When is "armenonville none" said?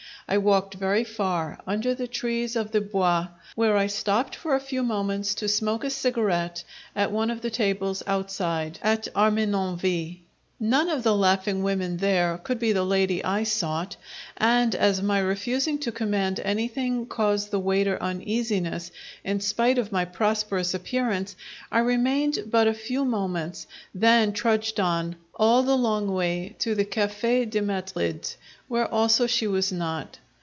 9.13-10.89